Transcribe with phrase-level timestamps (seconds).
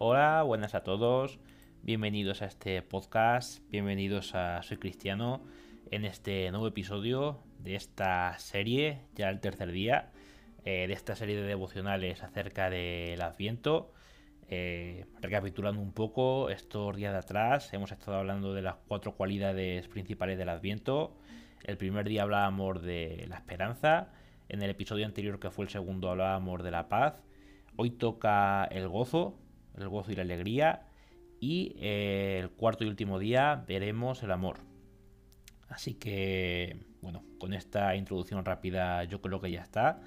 [0.00, 1.40] Hola, buenas a todos.
[1.82, 3.68] Bienvenidos a este podcast.
[3.68, 5.42] Bienvenidos a Soy Cristiano
[5.90, 10.12] en este nuevo episodio de esta serie, ya el tercer día,
[10.64, 13.92] eh, de esta serie de devocionales acerca del Adviento.
[14.46, 19.88] Eh, recapitulando un poco, estos días de atrás hemos estado hablando de las cuatro cualidades
[19.88, 21.16] principales del Adviento.
[21.64, 24.12] El primer día hablábamos de la esperanza,
[24.48, 27.20] en el episodio anterior que fue el segundo hablábamos de la paz.
[27.74, 29.40] Hoy toca el gozo,
[29.82, 30.86] el gozo y la alegría.
[31.40, 34.58] Y eh, el cuarto y último día veremos el amor.
[35.68, 40.00] Así que, bueno, con esta introducción rápida yo creo que ya está.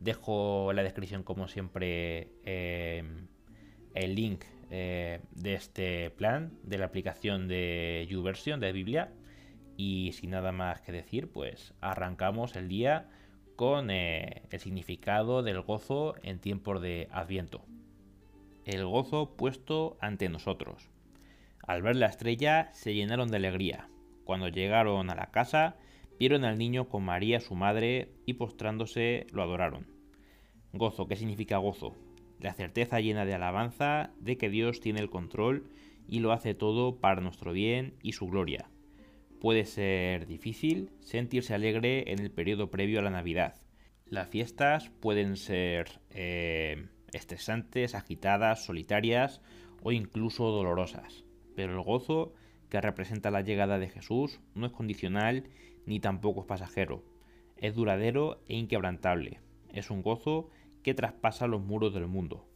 [0.00, 3.02] Dejo en la descripción, como siempre, eh,
[3.94, 9.12] el link eh, de este plan, de la aplicación de YouVersion de Biblia.
[9.76, 13.08] Y sin nada más que decir, pues arrancamos el día
[13.56, 17.64] con el significado del gozo en tiempos de Adviento
[18.66, 20.90] el gozo puesto ante nosotros.
[21.62, 23.88] Al ver la estrella se llenaron de alegría.
[24.24, 25.76] Cuando llegaron a la casa,
[26.18, 29.86] vieron al niño con María su madre y postrándose lo adoraron.
[30.72, 31.94] Gozo, ¿qué significa gozo?
[32.40, 35.70] La certeza llena de alabanza de que Dios tiene el control
[36.08, 38.68] y lo hace todo para nuestro bien y su gloria.
[39.40, 43.54] Puede ser difícil sentirse alegre en el periodo previo a la Navidad.
[44.06, 49.40] Las fiestas pueden ser eh, estresantes, agitadas, solitarias
[49.82, 51.24] o incluso dolorosas.
[51.54, 52.32] Pero el gozo
[52.68, 55.48] que representa la llegada de Jesús no es condicional
[55.86, 57.04] ni tampoco es pasajero.
[57.56, 59.40] Es duradero e inquebrantable.
[59.72, 60.50] Es un gozo
[60.82, 62.46] que traspasa los muros del mundo.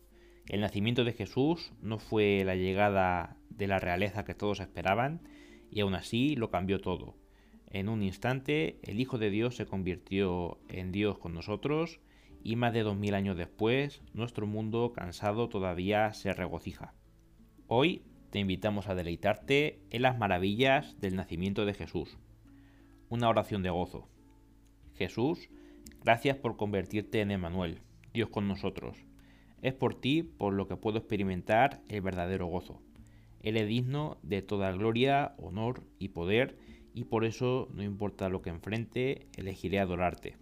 [0.47, 5.21] El nacimiento de Jesús no fue la llegada de la realeza que todos esperaban
[5.71, 7.15] y aún así lo cambió todo.
[7.69, 12.01] En un instante el Hijo de Dios se convirtió en Dios con nosotros
[12.43, 16.95] y más de dos mil años después, nuestro mundo cansado todavía se regocija.
[17.67, 22.19] Hoy te invitamos a deleitarte en las maravillas del nacimiento de Jesús.
[23.09, 24.09] Una oración de gozo.
[24.95, 25.49] Jesús,
[26.03, 27.81] gracias por convertirte en Emanuel,
[28.13, 28.99] Dios con nosotros.
[29.63, 32.81] Es por ti por lo que puedo experimentar el verdadero gozo.
[33.43, 36.57] Él es digno de toda gloria, honor y poder,
[36.95, 40.37] y por eso, no importa lo que enfrente, elegiré adorarte.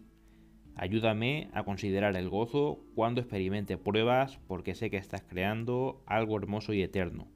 [0.78, 6.72] Ayúdame a considerar el gozo cuando experimente pruebas porque sé que estás creando algo hermoso
[6.72, 7.27] y eterno.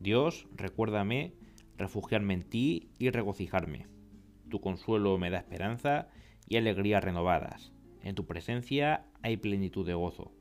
[0.00, 1.34] Dios, recuérdame
[1.78, 3.86] refugiarme en ti y regocijarme.
[4.50, 6.08] Tu consuelo me da esperanza
[6.48, 7.72] y alegría renovadas.
[8.02, 10.32] En tu presencia hay plenitud de gozo.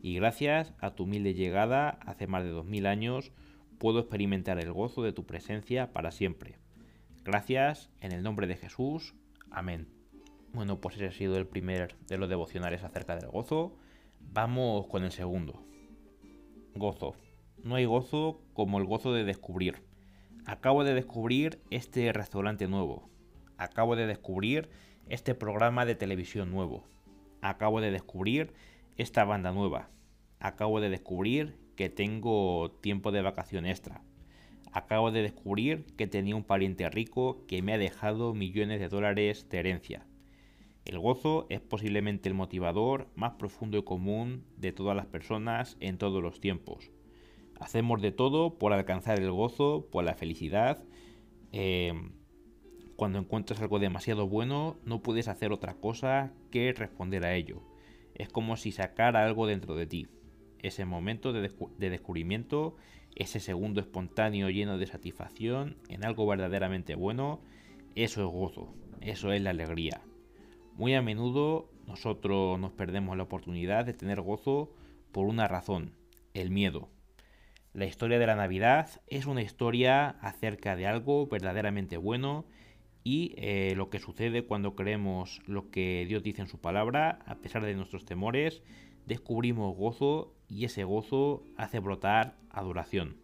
[0.00, 3.30] Y gracias a tu humilde llegada hace más de dos mil años,
[3.78, 6.56] puedo experimentar el gozo de tu presencia para siempre.
[7.24, 9.14] Gracias en el nombre de Jesús.
[9.50, 10.03] Amén.
[10.54, 13.76] Bueno, pues ese ha sido el primer de los devocionales acerca del gozo.
[14.20, 15.60] Vamos con el segundo.
[16.76, 17.16] Gozo.
[17.64, 19.82] No hay gozo como el gozo de descubrir.
[20.46, 23.10] Acabo de descubrir este restaurante nuevo.
[23.58, 24.70] Acabo de descubrir
[25.08, 26.84] este programa de televisión nuevo.
[27.40, 28.54] Acabo de descubrir
[28.96, 29.90] esta banda nueva.
[30.38, 34.02] Acabo de descubrir que tengo tiempo de vacación extra.
[34.70, 39.48] Acabo de descubrir que tenía un pariente rico que me ha dejado millones de dólares
[39.48, 40.06] de herencia.
[40.84, 45.96] El gozo es posiblemente el motivador más profundo y común de todas las personas en
[45.96, 46.90] todos los tiempos.
[47.58, 50.82] Hacemos de todo por alcanzar el gozo, por la felicidad.
[51.52, 52.12] Em,
[52.96, 57.62] cuando encuentras algo demasiado bueno, no puedes hacer otra cosa que responder a ello.
[58.14, 60.08] Es como si sacara algo dentro de ti.
[60.62, 62.76] Ese momento de, de descubrimiento,
[63.14, 67.40] ese segundo espontáneo lleno de satisfacción en algo verdaderamente bueno,
[67.94, 70.02] eso es gozo, eso es la alegría.
[70.76, 74.72] Muy a menudo nosotros nos perdemos la oportunidad de tener gozo
[75.12, 75.92] por una razón,
[76.32, 76.88] el miedo.
[77.72, 82.44] La historia de la Navidad es una historia acerca de algo verdaderamente bueno
[83.04, 87.36] y eh, lo que sucede cuando creemos lo que Dios dice en su palabra, a
[87.36, 88.60] pesar de nuestros temores,
[89.06, 93.18] descubrimos gozo y ese gozo hace brotar adoración.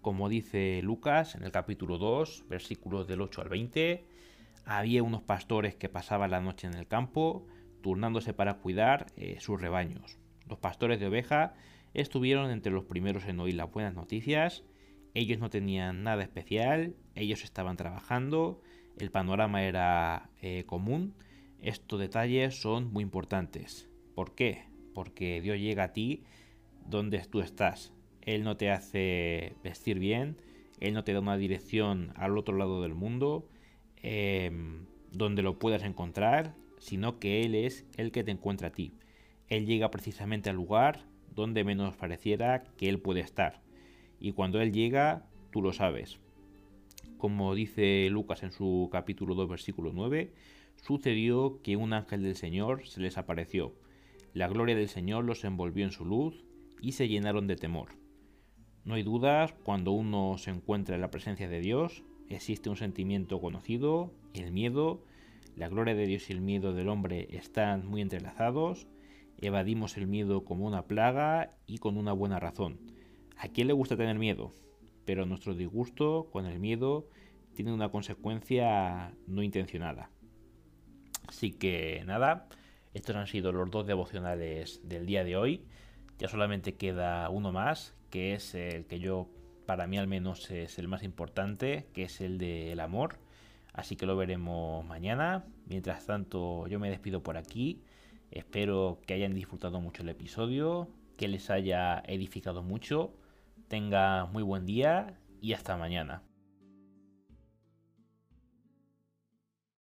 [0.00, 4.04] Como dice Lucas en el capítulo 2, versículos del 8 al 20,
[4.64, 7.46] había unos pastores que pasaban la noche en el campo,
[7.82, 10.18] turnándose para cuidar eh, sus rebaños.
[10.48, 11.54] Los pastores de oveja
[11.94, 14.64] estuvieron entre los primeros en oír las buenas noticias.
[15.14, 18.60] Ellos no tenían nada especial, ellos estaban trabajando,
[18.98, 21.14] el panorama era eh, común.
[21.60, 23.88] Estos detalles son muy importantes.
[24.14, 24.64] ¿Por qué?
[24.94, 26.24] Porque Dios llega a ti
[26.86, 27.92] donde tú estás.
[28.22, 30.36] Él no te hace vestir bien,
[30.78, 33.48] Él no te da una dirección al otro lado del mundo,
[34.02, 38.94] Em, donde lo puedas encontrar, sino que Él es el que te encuentra a ti.
[39.48, 41.04] Él llega precisamente al lugar
[41.34, 43.60] donde menos pareciera que Él puede estar.
[44.18, 46.18] Y cuando Él llega, tú lo sabes.
[47.18, 50.32] Como dice Lucas en su capítulo 2, versículo 9,
[50.76, 53.74] sucedió que un ángel del Señor se les apareció.
[54.32, 56.44] La gloria del Señor los envolvió en su luz
[56.80, 57.90] y se llenaron de temor.
[58.84, 63.40] No hay dudas, cuando uno se encuentra en la presencia de Dios, existe un sentimiento
[63.40, 65.04] conocido, el miedo.
[65.56, 68.86] La gloria de Dios y el miedo del hombre están muy entrelazados.
[69.38, 72.78] Evadimos el miedo como una plaga y con una buena razón.
[73.36, 74.52] ¿A quién le gusta tener miedo?
[75.04, 77.08] Pero nuestro disgusto con el miedo
[77.54, 80.10] tiene una consecuencia no intencionada.
[81.26, 82.48] Así que nada,
[82.94, 85.64] estos han sido los dos devocionales del día de hoy.
[86.18, 89.28] Ya solamente queda uno más, que es el que yo,
[89.70, 93.18] para mí al menos, es el más importante, que es el del amor.
[93.72, 95.44] Así que lo veremos mañana.
[95.66, 97.80] Mientras tanto, yo me despido por aquí.
[98.32, 103.14] Espero que hayan disfrutado mucho el episodio, que les haya edificado mucho.
[103.68, 106.24] Tenga muy buen día y hasta mañana.